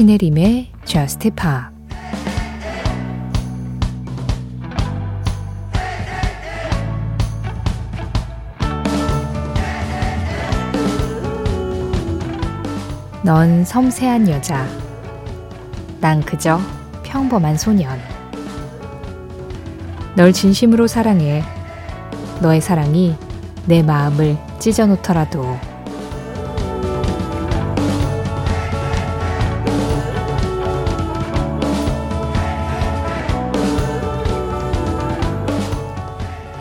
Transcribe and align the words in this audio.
신혜림의 0.00 0.72
Just 0.86 1.28
Pop 1.28 1.44
넌 13.22 13.62
섬세한 13.62 14.30
여자. 14.30 14.66
난 16.00 16.22
그저 16.22 16.58
평범한 17.02 17.58
소년. 17.58 17.98
널 20.16 20.32
진심으로 20.32 20.86
사랑해. 20.86 21.42
너의 22.40 22.62
사랑이 22.62 23.16
내 23.66 23.82
마음을 23.82 24.38
찢어놓더라도. 24.60 25.69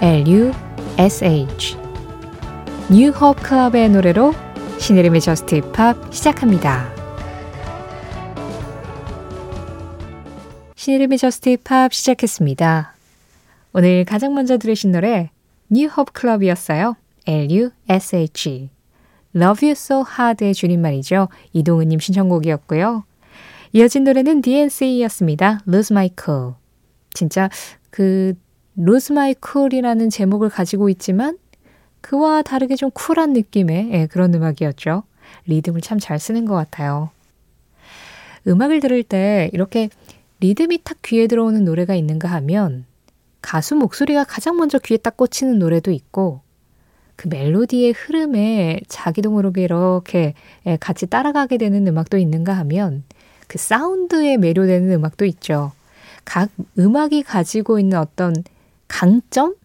L-U-S-H 0.02 1.77
New 2.89 3.09
Hope 3.09 3.44
Club의 3.44 3.89
노래로 3.89 4.34
신혜림의 4.80 5.20
Just 5.20 5.59
Pop 5.73 6.13
시작합니다. 6.13 6.89
신혜림의 10.75 11.17
Just 11.17 11.58
Pop 11.66 11.94
시작했습니다. 11.94 12.94
오늘 13.73 14.05
가장 14.05 14.34
먼저 14.34 14.58
들으신 14.58 14.94
노래 14.94 15.31
New 15.67 15.88
Hope 15.88 16.13
Club이었어요. 16.13 16.95
L-U-S-H 17.27 18.70
Love 19.36 19.67
You 19.67 19.72
So 19.72 20.05
Hard의 20.09 20.53
줄임말이죠. 20.53 21.27
이동은님 21.52 22.00
신청곡이었고요. 22.00 23.03
이어진 23.73 24.05
노래는 24.05 24.44
DNC였습니다. 24.44 25.59
Lose 25.67 25.94
My 25.94 26.09
Cool. 26.17 26.53
진짜 27.14 27.50
그 27.92 28.33
Lose 28.80 29.13
My 29.13 29.35
Cool이라는 29.45 30.09
제목을 30.09 30.49
가지고 30.49 30.89
있지만 30.89 31.38
그와 32.02 32.41
다르게 32.41 32.75
좀 32.75 32.89
쿨한 32.91 33.33
느낌의 33.33 33.89
예, 33.91 34.08
그런 34.08 34.33
음악이었죠. 34.33 35.03
리듬을 35.47 35.81
참 35.81 35.99
잘 35.99 36.17
쓰는 36.17 36.45
것 36.45 36.55
같아요. 36.55 37.09
음악을 38.47 38.80
들을 38.80 39.03
때 39.03 39.49
이렇게 39.53 39.89
리듬이 40.39 40.80
탁 40.83 40.97
귀에 41.03 41.27
들어오는 41.27 41.66
노래가 41.66 41.94
있는가 41.95 42.30
하면 42.30 42.86
가수 43.41 43.75
목소리가 43.75 44.23
가장 44.23 44.58
먼저 44.58 44.80
귀에 44.80 44.97
딱 44.97 45.17
꽂히는 45.17 45.59
노래도 45.59 45.91
있고 45.91 46.41
그 47.17 47.27
멜로디의 47.27 47.91
흐름에 47.91 48.80
자기도 48.88 49.30
모르게 49.30 49.64
이렇게 49.64 50.36
예, 50.66 50.77
같이 50.77 51.05
따라가게 51.05 51.58
되는 51.58 51.86
음악도 51.86 52.17
있는가 52.17 52.53
하면 52.59 53.03
그 53.47 53.58
사운드에 53.58 54.38
매료되는 54.38 54.89
음악도 54.91 55.25
있죠. 55.25 55.73
각 56.23 56.49
음악이 56.77 57.23
가지고 57.23 57.80
있는 57.80 57.97
어떤 57.97 58.33
강점? 58.90 59.56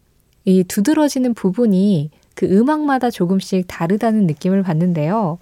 이 0.44 0.62
두드러지는 0.62 1.34
부분이 1.34 2.11
그 2.36 2.47
음악마다 2.47 3.11
조금씩 3.11 3.64
다르다는 3.67 4.27
느낌을 4.27 4.62
받는데요. 4.62 5.39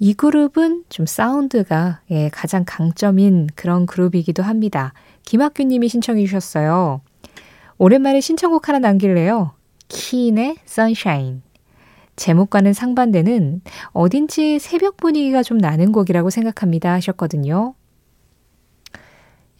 이 0.00 0.14
그룹은 0.14 0.84
좀 0.88 1.06
사운드가 1.06 2.00
예, 2.10 2.28
가장 2.30 2.64
강점인 2.66 3.46
그런 3.54 3.86
그룹이기도 3.86 4.42
합니다. 4.42 4.92
김학규 5.22 5.62
님이 5.62 5.88
신청해 5.88 6.24
주셨어요. 6.24 7.00
오랜만에 7.78 8.20
신청곡 8.20 8.68
하나 8.68 8.80
남길래요. 8.80 9.52
키인의 9.88 10.56
Sunshine. 10.66 11.42
제목과는 12.16 12.72
상반되는 12.72 13.60
어딘지 13.92 14.58
새벽 14.58 14.96
분위기가 14.96 15.42
좀 15.42 15.58
나는 15.58 15.92
곡이라고 15.92 16.30
생각합니다 16.30 16.92
하셨거든요. 16.92 17.74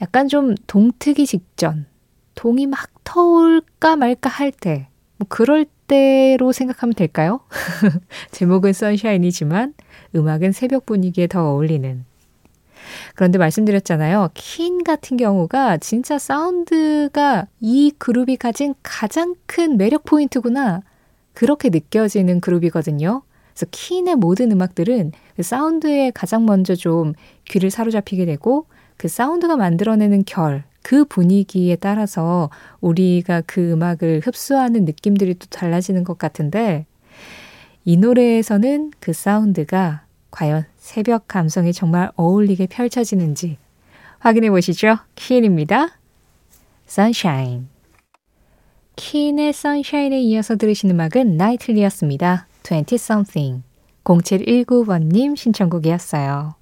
약간 0.00 0.28
좀 0.28 0.54
동트기 0.66 1.26
직전, 1.26 1.86
동이 2.34 2.66
막 2.66 2.93
터올까 3.04 3.96
말까 3.96 4.28
할 4.28 4.50
때, 4.50 4.88
뭐 5.18 5.26
그럴 5.28 5.66
때로 5.86 6.52
생각하면 6.52 6.94
될까요? 6.94 7.40
제목은 8.32 8.72
선샤인이지만 8.72 9.74
음악은 10.14 10.52
새벽 10.52 10.86
분위기에 10.86 11.26
더 11.26 11.50
어울리는. 11.50 12.04
그런데 13.14 13.38
말씀드렸잖아요. 13.38 14.30
킨 14.34 14.84
같은 14.84 15.16
경우가 15.16 15.78
진짜 15.78 16.18
사운드가 16.18 17.46
이 17.60 17.92
그룹이 17.98 18.36
가진 18.36 18.74
가장 18.82 19.34
큰 19.46 19.76
매력 19.76 20.04
포인트구나. 20.04 20.82
그렇게 21.32 21.70
느껴지는 21.70 22.40
그룹이거든요. 22.40 23.22
그래서 23.52 23.66
킨의 23.70 24.16
모든 24.16 24.52
음악들은 24.52 25.12
그 25.36 25.42
사운드에 25.42 26.10
가장 26.10 26.44
먼저 26.44 26.74
좀 26.74 27.12
귀를 27.44 27.70
사로잡히게 27.70 28.26
되고 28.26 28.66
그 28.96 29.08
사운드가 29.08 29.56
만들어내는 29.56 30.24
결, 30.26 30.64
그 30.84 31.06
분위기에 31.06 31.76
따라서 31.76 32.50
우리가 32.82 33.42
그 33.46 33.72
음악을 33.72 34.20
흡수하는 34.22 34.84
느낌들이 34.84 35.34
또 35.36 35.46
달라지는 35.46 36.04
것 36.04 36.18
같은데 36.18 36.84
이 37.86 37.96
노래에서는 37.96 38.92
그 39.00 39.14
사운드가 39.14 40.04
과연 40.30 40.66
새벽 40.76 41.26
감성에 41.26 41.72
정말 41.72 42.10
어울리게 42.16 42.66
펼쳐지는지 42.66 43.56
확인해 44.18 44.50
보시죠. 44.50 44.98
퀸입니다. 45.14 45.88
Sunshine. 46.86 47.64
퀸의 48.96 49.48
Sunshine에 49.48 50.20
이어서 50.20 50.56
들으신 50.56 50.90
음악은 50.90 51.38
Nightly였습니다. 51.38 52.46
20 52.62 52.92
something. 52.92 53.62
0719번님 54.04 55.34
신청곡이었어요. 55.34 56.56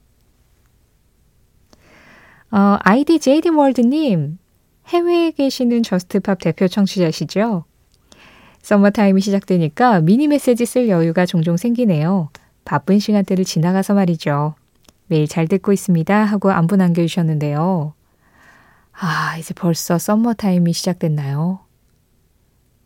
어, 2.52 2.76
아이디 2.80 3.18
JD 3.18 3.48
월드님, 3.48 4.38
해외에 4.88 5.30
계시는 5.30 5.82
Just 5.82 6.14
Pop 6.14 6.38
대표 6.38 6.68
청취자시죠? 6.68 7.64
썸머타임이 8.60 9.22
시작되니까 9.22 10.00
미니 10.00 10.28
메시지 10.28 10.66
쓸 10.66 10.90
여유가 10.90 11.24
종종 11.24 11.56
생기네요. 11.56 12.28
바쁜 12.66 12.98
시간대를 12.98 13.46
지나가서 13.46 13.94
말이죠. 13.94 14.54
매일 15.06 15.26
잘 15.26 15.48
듣고 15.48 15.72
있습니다. 15.72 16.24
하고 16.24 16.50
안부 16.50 16.76
남겨주셨는데요. 16.76 17.94
아, 18.92 19.36
이제 19.38 19.54
벌써 19.54 19.98
썸머타임이 19.98 20.74
시작됐나요? 20.74 21.60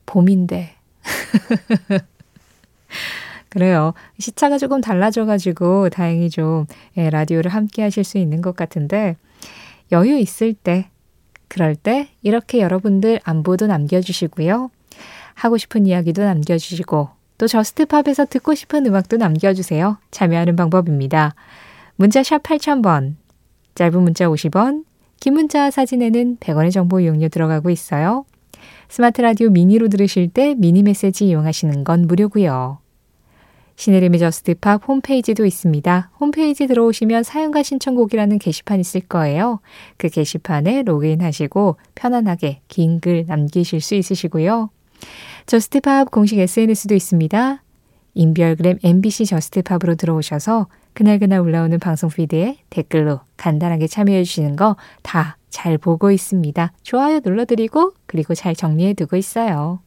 봄인데. 0.06 0.76
그래요. 3.49 3.95
시차가 4.19 4.59
조금 4.59 4.81
달라져가지고 4.81 5.91
다행히 5.91 6.31
좀 6.31 6.67
예, 6.97 7.11
라디오를 7.11 7.51
함께 7.51 7.83
하실 7.83 8.05
수 8.05 8.19
있는 8.19 8.43
것 8.43 8.57
같은데 8.57 9.17
여유 9.93 10.19
있을 10.19 10.53
때, 10.53 10.91
그럴 11.49 11.75
때 11.77 12.09
이렇게 12.23 12.61
여러분들 12.61 13.21
안부도 13.25 13.67
남겨주시고요. 13.67 14.71
하고 15.35 15.56
싶은 15.59 15.87
이야기도 15.87 16.23
남겨주시고 16.23 17.09
또 17.39 17.47
저스트팝에서 17.47 18.25
듣고 18.27 18.55
싶은 18.55 18.87
음악도 18.87 19.17
남겨주세요. 19.17 19.99
참여하는 20.11 20.56
방법입니다. 20.56 21.35
문자 21.97 22.23
샵 22.23 22.43
8000번, 22.43 23.15
짧은 23.75 24.03
문자 24.03 24.27
50원, 24.27 24.85
긴 25.21 25.35
문자 25.35 25.71
사진에는 25.71 26.39
100원의 26.39 26.73
정보 26.73 27.01
이용료 27.01 27.29
들어가고 27.29 27.71
있어요. 27.71 28.25
스마트 28.89 29.21
라디오 29.21 29.51
미니로 29.51 29.89
들으실 29.89 30.29
때 30.29 30.55
미니 30.56 30.83
메시지 30.83 31.27
이용하시는 31.27 31.85
건 31.85 32.06
무료고요. 32.06 32.79
신혜림의 33.76 34.19
Just 34.19 34.59
Pop 34.59 34.89
홈페이지도 34.88 35.44
있습니다. 35.44 36.10
홈페이지 36.19 36.66
들어오시면 36.66 37.22
사연과 37.22 37.62
신청곡이라는 37.62 38.38
게시판 38.38 38.81
있을 38.81 39.03
거예요. 39.03 39.60
그 39.97 40.09
게시판에 40.09 40.82
로그인 40.82 41.20
하시고 41.22 41.76
편안하게 41.94 42.60
긴 42.69 43.00
글 43.00 43.25
남기실 43.26 43.81
수 43.81 43.94
있으시고요. 43.94 44.70
Just 45.47 45.83
Pop 45.83 46.11
공식 46.10 46.38
SNS도 46.38 46.94
있습니다. 46.94 47.62
인별그램 48.14 48.78
MBC 48.82 49.26
Just 49.26 49.51
Pop으로 49.51 49.94
들어오셔서 49.96 50.69
그날그날 50.94 51.40
올라오는 51.40 51.79
방송 51.79 52.08
피드에 52.08 52.56
댓글로 52.70 53.20
간단하게 53.37 53.87
참여해 53.87 54.25
주시는 54.25 54.56
거 54.56 54.76
다 55.02 55.37
잘 55.50 55.79
보고 55.79 56.11
있습니다. 56.11 56.72
좋아요 56.82 57.20
눌러드리고 57.25 57.93
그리고 58.05 58.34
잘 58.34 58.55
정리해 58.55 58.93
두고 58.93 59.17
있어요. 59.17 59.81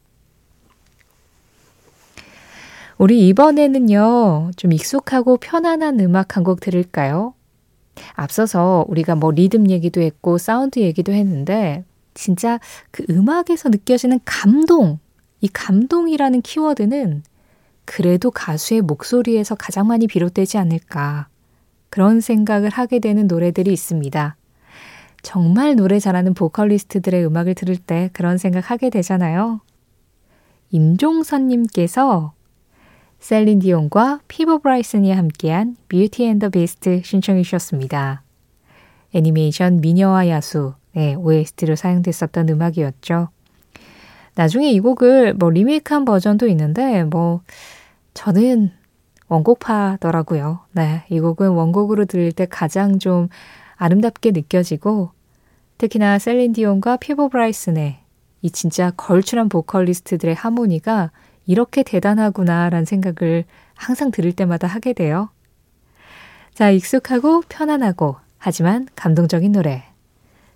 우리 3.00 3.28
이번에는요, 3.28 4.50
좀 4.56 4.72
익숙하고 4.74 5.38
편안한 5.38 6.00
음악 6.00 6.36
한 6.36 6.44
곡 6.44 6.60
들을까요? 6.60 7.32
앞서서 8.12 8.84
우리가 8.88 9.14
뭐 9.14 9.30
리듬 9.30 9.70
얘기도 9.70 10.02
했고, 10.02 10.36
사운드 10.36 10.80
얘기도 10.80 11.10
했는데, 11.14 11.82
진짜 12.12 12.60
그 12.90 13.02
음악에서 13.08 13.70
느껴지는 13.70 14.20
감동, 14.26 14.98
이 15.40 15.48
감동이라는 15.48 16.42
키워드는 16.42 17.22
그래도 17.86 18.30
가수의 18.30 18.82
목소리에서 18.82 19.54
가장 19.54 19.86
많이 19.86 20.06
비롯되지 20.06 20.58
않을까. 20.58 21.28
그런 21.88 22.20
생각을 22.20 22.68
하게 22.68 22.98
되는 22.98 23.26
노래들이 23.26 23.72
있습니다. 23.72 24.36
정말 25.22 25.74
노래 25.74 25.98
잘하는 25.98 26.34
보컬리스트들의 26.34 27.24
음악을 27.24 27.54
들을 27.54 27.78
때 27.78 28.10
그런 28.12 28.36
생각 28.36 28.70
하게 28.70 28.90
되잖아요. 28.90 29.62
임종선님께서 30.70 32.34
셀린 33.20 33.60
디온과 33.60 34.20
피보 34.28 34.58
브라이슨이 34.58 35.12
함께한 35.12 35.76
Beauty 35.88 36.24
and 36.24 36.38
the 36.38 36.48
Beast 36.48 37.02
신청해 37.04 37.42
주셨습니다. 37.42 38.22
애니메이션 39.12 39.80
미녀와 39.80 40.28
야수 40.28 40.74
네, 40.92 41.14
OST로 41.14 41.76
사용됐었던 41.76 42.48
음악이었죠. 42.48 43.28
나중에 44.34 44.70
이 44.70 44.80
곡을 44.80 45.34
뭐 45.34 45.50
리메이크한 45.50 46.04
버전도 46.04 46.48
있는데 46.48 47.04
뭐 47.04 47.42
저는 48.14 48.72
원곡파더라고요. 49.28 50.60
네, 50.72 51.04
이 51.10 51.20
곡은 51.20 51.50
원곡으로 51.50 52.06
들을 52.06 52.32
때 52.32 52.46
가장 52.46 52.98
좀 52.98 53.28
아름답게 53.76 54.32
느껴지고 54.32 55.10
특히나 55.78 56.18
셀린 56.18 56.52
디온과 56.52 56.96
피보 56.96 57.28
브라이슨의 57.28 57.98
이 58.42 58.50
진짜 58.50 58.90
걸출한 58.96 59.48
보컬리스트들의 59.48 60.34
하모니가 60.34 61.10
이렇게 61.46 61.82
대단하구나라는 61.82 62.84
생각을 62.84 63.44
항상 63.74 64.10
들을 64.10 64.32
때마다 64.32 64.66
하게 64.66 64.92
돼요. 64.92 65.30
자, 66.54 66.70
익숙하고 66.70 67.42
편안하고 67.48 68.16
하지만 68.38 68.86
감동적인 68.96 69.52
노래. 69.52 69.84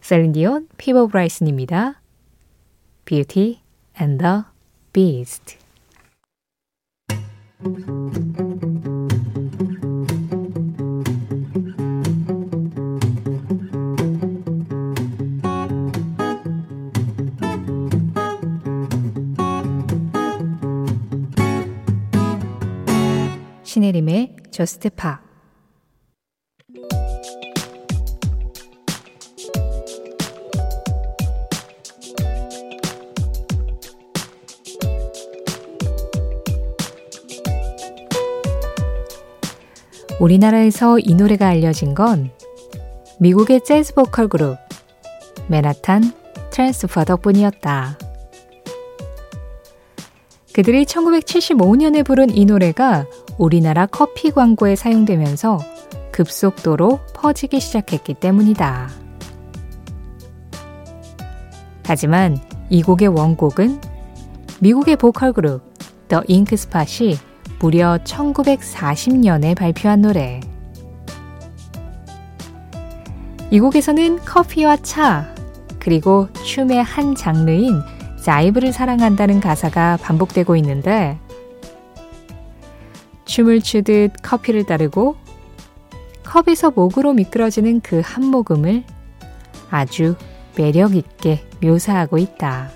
셀린 0.00 0.32
디온, 0.32 0.68
피버 0.76 1.06
브라이슨입니다. 1.06 2.00
Beauty 3.04 3.60
and 4.00 4.22
the 4.22 4.42
Beast. 4.92 5.58
신혜림의 23.84 24.36
저스트 24.50 24.88
파 24.90 25.20
우리나라에서 40.18 40.98
이 40.98 41.14
노래가 41.14 41.48
알려진 41.48 41.94
건 41.94 42.30
미국의 43.20 43.64
재즈 43.64 43.92
보컬 43.94 44.28
그룹 44.28 44.56
맨하탄 45.48 46.12
트랜스퍼 46.50 47.04
덕분이었다. 47.04 47.98
그들이 50.54 50.84
1975년에 50.84 52.06
부른 52.06 52.30
이 52.30 52.44
노래가 52.44 53.06
우리나라 53.38 53.86
커피 53.86 54.30
광고에 54.30 54.76
사용되면서 54.76 55.58
급속도로 56.12 57.00
퍼지기 57.14 57.60
시작했기 57.60 58.14
때문이다. 58.14 58.88
하지만 61.86 62.38
이 62.70 62.82
곡의 62.82 63.08
원곡은 63.08 63.80
미국의 64.60 64.96
보컬 64.96 65.32
그룹 65.32 65.62
더 66.08 66.22
잉크스팟이 66.28 67.16
무려 67.58 67.98
1940년에 68.04 69.56
발표한 69.56 70.02
노래. 70.02 70.40
이 73.50 73.60
곡에서는 73.60 74.20
커피와 74.24 74.76
차, 74.78 75.34
그리고 75.78 76.28
춤의 76.32 76.82
한 76.82 77.14
장르인 77.14 77.80
자이브를 78.20 78.72
사랑한다는 78.72 79.40
가사가 79.40 79.98
반복되고 79.98 80.56
있는데, 80.56 81.18
춤을 83.34 83.62
추듯 83.62 84.12
커피를 84.22 84.62
따르고 84.62 85.16
컵에서 86.22 86.70
목으로 86.70 87.14
미끄러지는 87.14 87.80
그 87.80 88.00
한 88.00 88.24
모금을 88.26 88.84
아주 89.70 90.14
매력 90.56 90.94
있게 90.94 91.44
묘사하고 91.60 92.18
있다. 92.18 92.70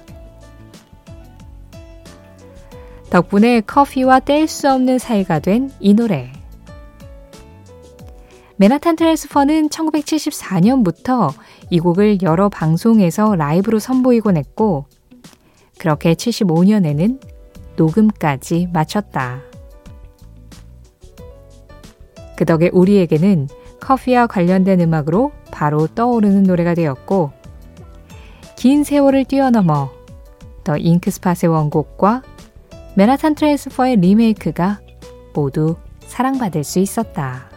덕분에 3.08 3.60
커피와 3.60 4.18
뗄 4.18 4.48
수 4.48 4.68
없는 4.68 4.98
사이가 4.98 5.38
된 5.38 5.70
이 5.78 5.94
노래. 5.94 6.32
맨하탄 8.56 8.96
트랜스퍼는 8.96 9.68
1974년부터 9.68 11.32
이 11.70 11.78
곡을 11.78 12.22
여러 12.22 12.48
방송에서 12.48 13.36
라이브로 13.36 13.78
선보이곤 13.78 14.36
했고, 14.36 14.86
그렇게 15.78 16.14
75년에는 16.14 17.20
녹음까지 17.76 18.70
마쳤다. 18.72 19.47
그 22.38 22.44
덕에 22.44 22.70
우리에게는 22.72 23.48
커피와 23.80 24.28
관련된 24.28 24.80
음악으로 24.80 25.32
바로 25.50 25.88
떠오르는 25.88 26.44
노래가 26.44 26.74
되었고, 26.74 27.32
긴 28.54 28.84
세월을 28.84 29.24
뛰어넘어 29.24 29.90
더 30.62 30.76
잉크스팟의 30.76 31.50
원곡과 31.52 32.22
맨하탄 32.94 33.34
트랜스퍼의 33.34 33.96
리메이크가 33.96 34.78
모두 35.34 35.74
사랑받을 36.06 36.62
수 36.62 36.78
있었다. 36.78 37.48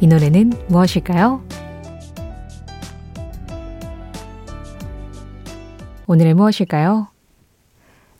이 0.00 0.06
노래는 0.06 0.52
무엇일까요? 0.68 1.61
오늘의 6.06 6.34
무엇일까요? 6.34 7.08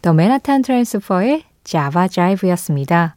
더 0.03 0.13
맨하탄 0.13 0.63
트랜스퍼의 0.63 1.45
Java 1.65 2.09
Jive였습니다. 2.09 3.17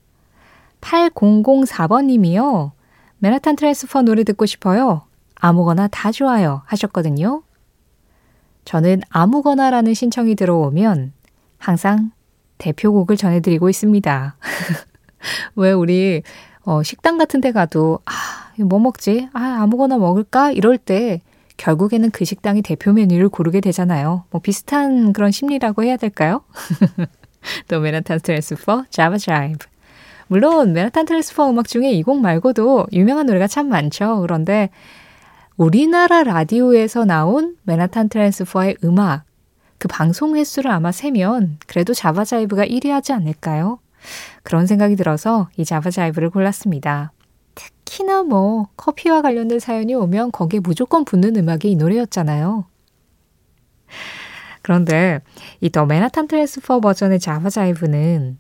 8004번님이요. 0.82 2.72
맨하탄 3.20 3.56
트랜스퍼 3.56 4.02
노래 4.02 4.24
듣고 4.24 4.46
싶어요. 4.46 5.04
아무거나 5.36 5.88
다 5.88 6.12
좋아요. 6.12 6.64
하셨거든요. 6.66 7.44
저는 8.66 9.02
아무거나라는 9.10 9.94
신청이 9.94 10.36
들어오면 10.36 11.14
항상 11.58 12.12
대표곡을 12.58 13.18
전해드리고 13.18 13.70
있습니다. 13.70 14.36
왜 15.56 15.72
우리 15.72 16.24
어, 16.64 16.82
식당 16.82 17.18
같은 17.18 17.42
데 17.42 17.52
가도 17.52 18.00
아, 18.06 18.12
뭐 18.64 18.80
먹지? 18.80 19.30
아, 19.34 19.60
아무거나 19.62 19.98
먹을까? 19.98 20.52
이럴 20.52 20.78
때 20.80 21.22
결국에는 21.58 22.12
그 22.12 22.26
식당이 22.26 22.62
대표 22.62 22.92
메뉴를 22.94 23.30
고르게 23.30 23.62
되잖아요. 23.62 24.26
뭐 24.30 24.42
비슷한 24.42 25.14
그런 25.14 25.32
심리라고 25.32 25.84
해야 25.84 25.98
될까요? 25.98 26.44
또 27.68 27.80
맨하탄 27.80 28.20
트랜스퍼 28.22 28.86
Java 28.90 29.18
Jive 29.18 29.66
물론 30.28 30.74
맨하탄 30.74 31.06
트랜스퍼 31.06 31.50
음악 31.50 31.68
중에 31.68 31.92
이 31.92 32.02
곡 32.04 32.20
말고도 32.22 32.88
유명한 32.94 33.28
노래가 33.28 33.48
참 33.48 33.70
많죠. 33.70 34.22
그런데 34.22 34.70
우리나라 35.58 36.24
라디오에서 36.24 37.06
나온 37.06 37.56
맨하탄 37.64 38.10
트랜스퍼의 38.10 38.78
음악 38.84 39.24
그 39.78 39.88
방송 39.88 40.36
횟수를 40.36 40.72
아마 40.72 40.92
세면 40.92 41.60
그래도 41.68 41.94
Java 41.94 42.22
Jive가 42.22 42.66
1위 42.66 42.90
하지 42.90 43.14
않을까요? 43.14 43.80
그런 44.44 44.68
생각이 44.68 44.96
들어서 44.96 45.50
이 45.58 45.66
Java 45.66 45.87
Jive를 45.87 46.30
골랐습니다. 46.30 47.12
특히나 47.56 48.24
뭐 48.24 48.68
커피와 48.78 49.22
관련된 49.22 49.60
사연이 49.60 49.96
오면 49.96 50.32
거기에 50.32 50.60
무조건 50.60 51.06
붙는 51.06 51.36
음악이 51.38 51.72
이 51.72 51.76
노래였잖아요. 51.76 52.66
그런데 54.62 55.22
이 55.62 55.70
더 55.70 55.86
맨하탄 55.86 56.28
트랜스퍼 56.28 56.80
버전의 56.80 57.20
Java 57.20 57.50
Jive는 57.50 58.38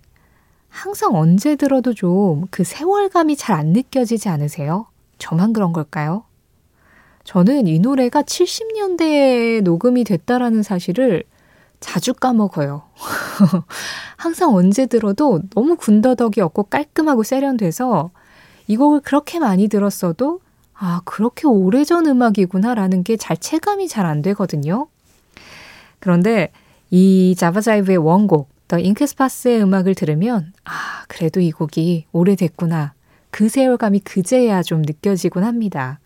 항상 0.69 1.15
언제 1.15 1.55
들어도 1.55 1.93
좀 1.93 2.45
그 2.51 2.63
세월감이 2.63 3.35
잘 3.37 3.55
안 3.55 3.67
느껴지지 3.67 4.29
않으세요? 4.29 4.87
저만 5.17 5.53
그런 5.53 5.71
걸까요? 5.73 6.25
저는 7.23 7.67
이 7.67 7.79
노래가 7.79 8.21
70년대에 8.23 9.61
녹음이 9.63 10.03
됐다라는 10.03 10.63
사실을 10.63 11.23
자주 11.79 12.13
까먹어요. 12.13 12.83
항상 14.17 14.53
언제 14.55 14.85
들어도 14.85 15.41
너무 15.55 15.75
군더더기 15.75 16.41
없고 16.41 16.63
깔끔하고 16.63 17.23
세련돼서 17.23 18.11
이 18.67 18.77
곡을 18.77 19.01
그렇게 19.01 19.39
많이 19.39 19.67
들었어도 19.67 20.39
아, 20.73 21.01
그렇게 21.05 21.47
오래전 21.47 22.05
음악이구나라는 22.07 23.03
게 23.03 23.15
잘 23.17 23.37
체감이 23.37 23.87
잘 23.87 24.05
안 24.05 24.21
되거든요. 24.21 24.87
그런데 25.99 26.51
이 26.91 27.35
Java 27.37 27.61
Jive의 27.61 27.97
원곡, 27.97 28.49
더 28.67 28.79
잉크 28.79 29.10
스파츠의 29.10 29.61
음악을 29.61 29.95
들으면 29.95 30.53
아, 30.65 31.03
그래도 31.07 31.39
이 31.39 31.51
곡이 31.51 32.05
오래됐구나. 32.11 32.93
그 33.31 33.49
세월감이 33.49 33.99
그제야 34.01 34.63
좀 34.63 34.81
느껴지곤 34.81 35.43
합니다. 35.43 35.99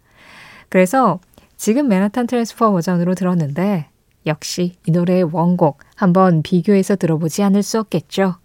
그래서 0.70 1.20
지금 1.58 1.88
맨하탄 1.88 2.28
트랜스퍼 2.28 2.72
버전으로 2.72 3.16
들었는데 3.16 3.88
역시 4.26 4.76
이 4.86 4.92
노래의 4.92 5.24
원곡 5.32 5.80
한번 5.96 6.42
비교해서 6.44 6.96
들어보지 6.96 7.44
않을 7.44 7.64
수 7.64 7.80
없겠죠. 7.80 8.36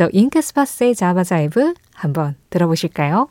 더 0.00 0.08
잉크스파스의 0.14 0.94
자바자이브 0.94 1.74
한번 1.92 2.34
들어보실까요? 2.48 3.28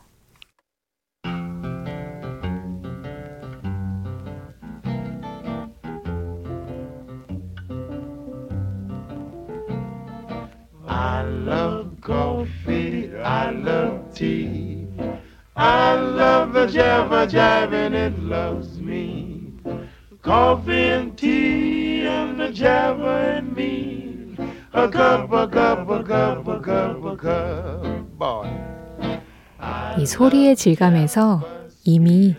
I 10.86 11.24
love 11.26 11.90
coffee, 12.06 13.10
I 13.18 13.50
love 13.50 14.14
tea. 14.14 14.86
I 15.56 15.96
love 15.96 16.54
the 16.54 16.68
Java 16.68 17.26
Jive 17.26 17.74
and 17.74 17.96
it 17.96 18.20
loves 18.20 18.80
me. 18.80 19.54
Coffee 20.22 20.92
and 20.92 21.18
tea 21.18 22.06
and 22.06 22.40
the 22.40 22.54
Java 22.54 23.38
and 23.38 23.56
me. 23.56 24.10
A 24.72 24.88
cup 24.88 25.29
이 30.00 30.06
소리의 30.06 30.56
질감에서 30.56 31.42
이미 31.84 32.36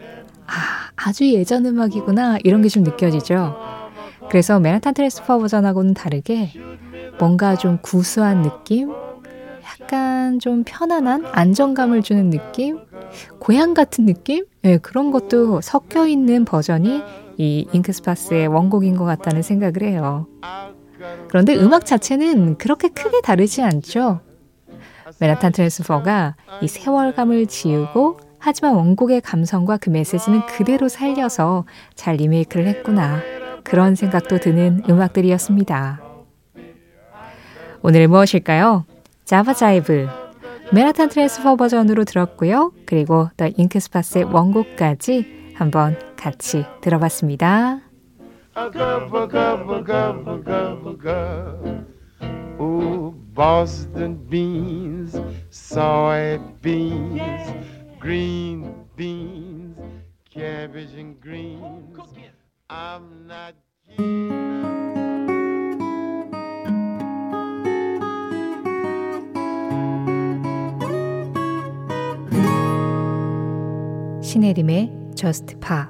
아, 0.47 0.53
아주 0.97 1.27
예전 1.33 1.67
음악이구나 1.67 2.39
이런 2.45 2.63
게 2.63 2.69
좀 2.69 2.83
느껴지죠. 2.83 3.57
그래서 4.31 4.61
맨하탄 4.61 4.95
트랜스퍼 4.95 5.39
버전하고는 5.39 5.95
다르게 5.95 6.53
뭔가 7.19 7.57
좀 7.57 7.79
구수한 7.83 8.43
느낌, 8.43 8.91
약간 9.83 10.39
좀 10.39 10.63
편안한 10.65 11.27
안정감을 11.33 12.03
주는 12.03 12.31
느낌, 12.31 12.79
고향 13.39 13.75
같은 13.75 14.07
느낌? 14.07 14.45
네, 14.63 14.79
그런 14.79 15.11
것도 15.11 15.61
섞여 15.61 16.07
있는 16.07 16.45
버전이 16.45 17.03
이 17.39 17.67
잉크 17.73 18.01
스파츠의 18.01 18.47
원곡인 18.47 18.97
것 18.97 19.05
같다는 19.05 19.43
생각을 19.43 19.83
해요. 19.83 20.27
그런데 21.29 21.57
음악 21.57 21.87
자체는 21.87 22.57
그렇게 22.59 22.89
크게 22.89 23.21
다르지 23.21 23.63
않죠. 23.63 24.21
맨하탄 25.19 25.53
트랜스퍼가 25.53 26.37
이 26.63 26.69
세월감을 26.69 27.47
지우고 27.47 28.19
하지만 28.39 28.75
원곡의 28.75 29.21
감성과 29.21 29.77
그 29.79 29.91
메시지는 29.91 30.47
그대로 30.47 30.89
살려서 30.89 31.65
잘 31.95 32.17
리메이크를 32.17 32.67
했구나. 32.67 33.21
그런 33.65 33.95
생각도 33.95 34.39
드는 34.39 34.83
음악들이었습니다. 34.89 36.01
오늘 37.83 38.09
무엇일까요? 38.09 38.85
Java 39.25 39.55
Jive, 39.55 40.09
맨하탄 40.73 41.09
트랜스퍼 41.09 41.57
버전으로 41.57 42.05
들었고요. 42.05 42.73
그리고 42.87 43.29
더 43.37 43.49
잉크 43.55 43.81
스파츠의 43.81 44.25
원곡까지 44.25 45.55
한번 45.55 45.99
같이 46.17 46.65
들어봤습니다. 46.81 47.81
Boston 53.41 54.27
beans, 54.29 55.15
soybeans, 55.51 57.19
green 57.99 58.75
beans, 58.97 59.79
cabbage 60.29 60.93
and 60.95 61.19
greens. 61.21 61.99
I'm 62.69 63.27
not. 63.27 63.55
신혜림의 74.23 75.13
Just 75.15 75.59
Pa 75.61 75.89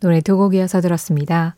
노래 0.00 0.20
두 0.20 0.36
곡 0.36 0.54
이어서 0.54 0.80
들었습니다. 0.80 1.56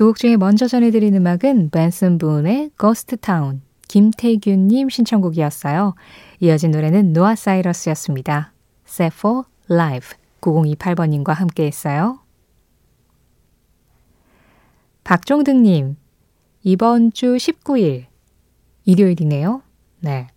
두 0.00 0.06
곡 0.06 0.16
중에 0.16 0.38
먼저 0.38 0.66
전해드린 0.66 1.14
음악은 1.14 1.68
벤슨 1.68 2.16
부의 2.16 2.70
Ghost 2.80 3.18
Town 3.18 3.60
김태균님 3.86 4.88
신청곡이었어요. 4.88 5.94
이어진 6.40 6.70
노래는 6.70 7.12
노아 7.12 7.34
사이러스였습니다. 7.34 8.54
Set 8.88 9.14
for 9.14 9.42
Live 9.70 10.16
9028번님과 10.40 11.34
함께 11.34 11.66
했어요. 11.66 12.18
박종등님, 15.04 15.98
이번 16.62 17.12
주 17.12 17.36
19일, 17.36 18.06
일요일이네요. 18.86 19.60
네. 20.00 20.28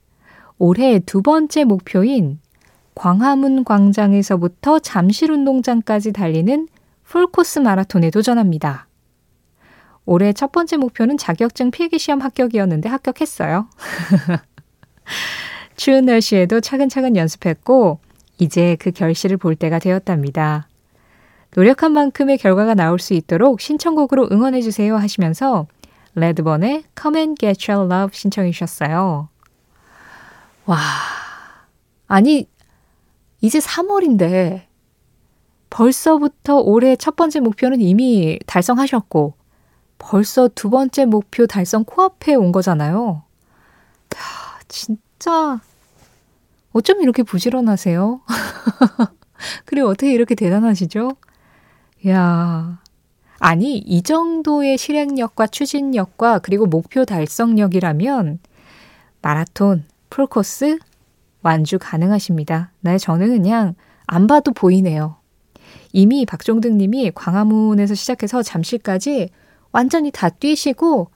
올해 0.57 0.99
두 0.99 1.21
번째 1.21 1.63
목표인 1.63 2.39
광화문 2.95 3.63
광장에서부터 3.63 4.79
잠실 4.79 5.31
운동장까지 5.31 6.11
달리는 6.11 6.67
풀코스 7.05 7.59
마라톤에 7.59 8.09
도전합니다. 8.09 8.87
올해 10.05 10.33
첫 10.33 10.51
번째 10.51 10.77
목표는 10.77 11.17
자격증 11.17 11.71
필기시험 11.71 12.21
합격이었는데 12.21 12.89
합격했어요. 12.89 13.67
추운 15.75 16.05
날씨에도 16.05 16.61
차근차근 16.61 17.15
연습했고, 17.15 17.99
이제 18.39 18.75
그 18.79 18.91
결실을 18.91 19.37
볼 19.37 19.55
때가 19.55 19.79
되었답니다. 19.79 20.67
노력한 21.55 21.93
만큼의 21.93 22.37
결과가 22.37 22.73
나올 22.73 22.99
수 22.99 23.13
있도록 23.13 23.61
신청곡으로 23.61 24.29
응원해주세요 24.31 24.97
하시면서 24.97 25.67
레드번의 26.15 26.83
Come 26.99 27.19
and 27.19 27.39
Get 27.39 27.71
Your 27.71 27.91
Love 27.91 28.15
신청해 28.15 28.51
주셨어요. 28.51 29.29
와, 30.65 30.77
아니, 32.07 32.47
이제 33.41 33.59
3월인데 33.59 34.63
벌써부터 35.69 36.57
올해 36.57 36.95
첫 36.95 37.15
번째 37.15 37.39
목표는 37.39 37.81
이미 37.81 38.39
달성하셨고 38.45 39.33
벌써 39.97 40.49
두 40.53 40.69
번째 40.69 41.05
목표 41.05 41.47
달성 41.47 41.83
코앞에 41.83 42.35
온 42.35 42.51
거잖아요. 42.51 43.23
야, 44.15 44.59
진짜 44.67 45.61
어쩜 46.71 47.01
이렇게 47.01 47.23
부지런하세요? 47.23 48.21
그리고 49.65 49.89
어떻게 49.89 50.13
이렇게 50.13 50.35
대단하시죠? 50.35 51.11
야 52.07 52.79
아니, 53.45 53.77
이 53.77 54.01
정도의 54.01 54.77
실행력과 54.77 55.47
추진력과 55.47 56.39
그리고 56.39 56.65
목표 56.65 57.03
달성력이라면 57.03 58.39
마라톤, 59.21 59.83
풀코스 60.09 60.79
완주 61.41 61.77
가능하십니다. 61.77 62.71
네, 62.79 62.97
저는 62.97 63.27
그냥 63.27 63.75
안 64.07 64.27
봐도 64.27 64.53
보이네요. 64.53 65.17
이미 65.91 66.25
박종등 66.25 66.77
님이 66.77 67.11
광화문에서 67.13 67.95
시작해서 67.95 68.43
잠실까지 68.43 69.29
완전히 69.73 70.11
다 70.11 70.29
뛰시고, 70.29 71.09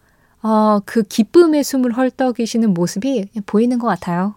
어, 0.43 0.79
그 0.85 1.03
기쁨의 1.03 1.63
숨을 1.63 1.95
헐떡이시는 1.95 2.73
모습이 2.73 3.29
보이는 3.45 3.79
것 3.79 3.87
같아요. 3.87 4.35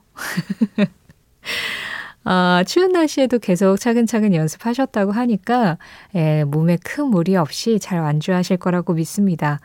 아, 2.25 2.63
추운 2.67 2.93
날씨에도 2.93 3.39
계속 3.39 3.79
차근차근 3.79 4.35
연습하셨다고 4.35 5.13
하니까 5.13 5.79
예, 6.15 6.45
몸에 6.45 6.79
큰 6.83 7.07
무리 7.07 7.37
없이 7.37 7.79
잘 7.81 8.01
완주하실 8.01 8.59
거라고 8.59 8.95
믿습니다. 8.95 9.61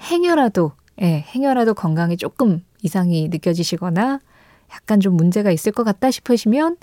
행여라도 0.00 0.72
예, 1.00 1.24
행여라도 1.34 1.74
건강에 1.74 2.16
조금 2.16 2.62
이상이 2.82 3.28
느껴지시거나 3.28 4.20
약간 4.72 5.00
좀 5.00 5.16
문제가 5.16 5.50
있을 5.50 5.72
것 5.72 5.84
같다 5.84 6.10
싶으시면 6.10 6.76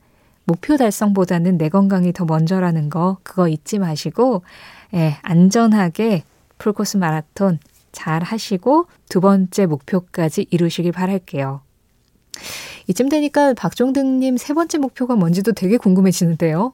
목표 0.46 0.76
달성보다는 0.78 1.58
내 1.58 1.70
건강이 1.70 2.14
더 2.14 2.26
먼저라는 2.26 2.90
거 2.90 3.18
그거 3.24 3.48
잊지 3.48 3.80
마시고 3.80 4.44
예, 4.94 5.18
안전하게 5.22 6.24
풀코스 6.62 6.98
마라톤 6.98 7.58
잘 7.92 8.22
하시고 8.22 8.86
두 9.10 9.20
번째 9.20 9.66
목표까지 9.66 10.46
이루시길 10.52 10.92
바랄게요. 10.92 11.62
이쯤 12.88 13.10
되니까 13.10 13.56
박종등님 13.56 14.38
세 14.38 14.54
번째 14.54 14.78
목표가 14.78 15.16
뭔지도 15.16 15.54
되게 15.54 15.78
궁금해지는데요. 15.78 16.74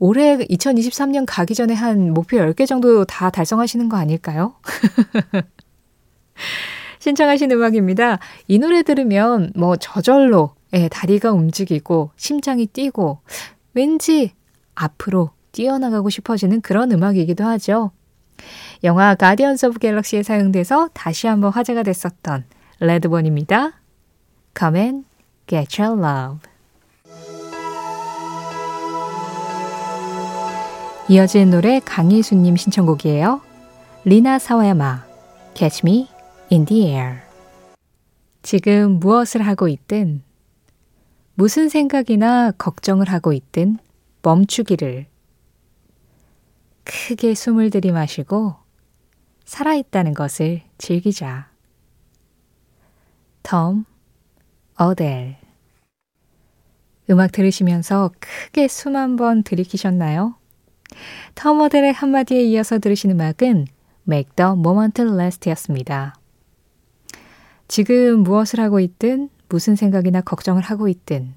올해 0.00 0.38
2023년 0.38 1.24
가기 1.26 1.54
전에 1.54 1.72
한 1.72 2.12
목표 2.12 2.38
10개 2.38 2.66
정도 2.66 3.04
다 3.04 3.30
달성하시는 3.30 3.88
거 3.88 3.96
아닐까요? 3.96 4.56
신청하신 6.98 7.52
음악입니다. 7.52 8.18
이 8.48 8.58
노래 8.58 8.82
들으면 8.82 9.52
뭐 9.54 9.76
저절로 9.76 10.54
예, 10.72 10.88
다리가 10.88 11.30
움직이고 11.30 12.10
심장이 12.16 12.66
뛰고 12.66 13.20
왠지 13.72 14.32
앞으로 14.74 15.30
뛰어나가고 15.52 16.10
싶어지는 16.10 16.60
그런 16.60 16.90
음악이기도 16.90 17.44
하죠. 17.44 17.92
영화 18.84 19.14
Guardians 19.14 19.66
of 19.66 19.78
Galaxy에 19.78 20.22
사용돼서 20.22 20.88
다시 20.94 21.26
한번 21.26 21.52
화제가 21.52 21.82
됐었던 21.82 22.44
레드본입니다. 22.80 23.72
Come 24.58 24.80
and 24.80 25.06
get 25.46 25.80
your 25.80 26.00
love. 26.00 26.50
이어진 31.08 31.50
노래 31.50 31.80
강희수님 31.80 32.54
신청곡이에요. 32.54 33.40
리나 34.04 34.38
사와야마, 34.38 35.04
Catch 35.54 35.82
Me 35.84 36.08
in 36.52 36.64
the 36.64 36.86
Air. 36.86 37.16
지금 38.42 39.00
무엇을 39.00 39.42
하고 39.42 39.66
있든, 39.66 40.22
무슨 41.34 41.68
생각이나 41.68 42.52
걱정을 42.52 43.08
하고 43.08 43.32
있든 43.32 43.78
멈추기를. 44.22 45.09
크게 46.90 47.34
숨을 47.34 47.70
들이마시고 47.70 48.56
살아있다는 49.44 50.12
것을 50.14 50.62
즐기자. 50.76 51.48
톰 53.44 53.84
어델. 54.76 55.36
음악 57.08 57.30
들으시면서 57.32 58.10
크게 58.18 58.66
숨 58.66 58.96
한 58.96 59.16
번 59.16 59.44
들이키셨나요? 59.44 60.34
톰 61.36 61.60
어델의 61.60 61.92
한마디에 61.92 62.42
이어서 62.42 62.80
들으신 62.80 63.12
음악은 63.12 63.66
Make 64.08 64.32
the 64.34 64.52
Moment 64.52 65.00
Last 65.02 65.48
였습니다. 65.50 66.16
지금 67.68 68.24
무엇을 68.24 68.58
하고 68.58 68.80
있든, 68.80 69.28
무슨 69.48 69.76
생각이나 69.76 70.22
걱정을 70.22 70.62
하고 70.62 70.88
있든, 70.88 71.34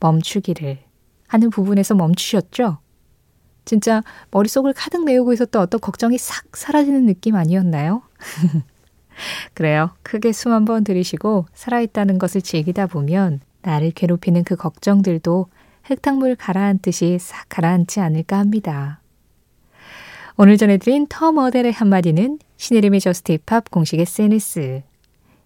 멈추기를, 0.00 0.78
하는 1.26 1.48
부분에서 1.50 1.94
멈추셨죠? 1.94 2.78
진짜 3.68 4.02
머릿속을 4.30 4.72
가득 4.72 5.04
메우고 5.04 5.34
있었던 5.34 5.60
어떤 5.60 5.78
걱정이 5.78 6.16
싹 6.16 6.56
사라지는 6.56 7.04
느낌 7.04 7.36
아니었나요? 7.36 8.00
그래요. 9.52 9.90
크게 10.02 10.32
숨 10.32 10.52
한번 10.52 10.84
들이쉬고 10.84 11.44
살아있다는 11.52 12.18
것을 12.18 12.40
즐기다 12.40 12.86
보면 12.86 13.40
나를 13.60 13.90
괴롭히는 13.90 14.44
그 14.44 14.56
걱정들도 14.56 15.48
흙탕물 15.82 16.36
가라앉듯이 16.36 17.18
싹 17.20 17.44
가라앉지 17.50 18.00
않을까 18.00 18.38
합니다. 18.38 19.00
오늘 20.38 20.56
전해드린 20.56 21.06
터 21.06 21.30
머델의 21.30 21.72
한마디는 21.72 22.38
신혜림의 22.56 23.00
Just 23.00 23.40
Pop 23.40 23.70
공식 23.70 24.00
SNS, 24.00 24.82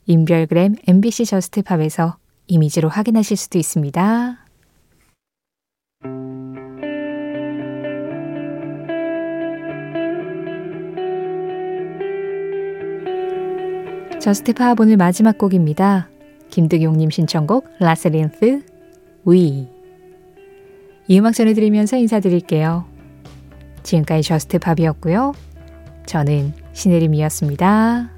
인별그램 0.07 0.77
MBC 0.87 1.25
Just 1.25 1.59
Pop에서 1.59 2.19
이미지로 2.47 2.89
확인하실 2.89 3.37
수도 3.37 3.59
있습니다. 3.59 4.42
Just 14.23 14.55
Pop 14.55 14.79
오늘 14.79 14.97
마지막 14.97 15.37
곡입니다. 15.37 16.09
김득용님 16.51 17.11
신청곡 17.11 17.67
라스린스 17.81 18.63
위. 19.25 19.67
이 21.09 21.19
음악 21.19 21.35
전해드리면서 21.35 21.97
인사드릴게요. 21.97 22.85
지금까지 23.83 24.23
저스트 24.23 24.61
팝이었고요. 24.61 25.33
저는 26.07 26.53
신혜림이었습니다. 26.73 28.13